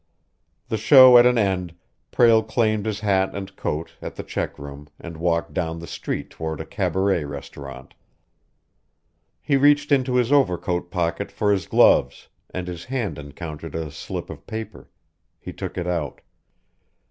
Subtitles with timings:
[0.69, 1.75] The show at an end,
[2.11, 6.31] Prale claimed his hat and coat at the check room and walked down the street
[6.31, 7.93] toward a cabaret restaurant.
[9.43, 14.31] He reached into his overcoat pocket for his gloves, and his hand encountered a slip
[14.31, 14.89] of paper.
[15.39, 16.21] He took it out.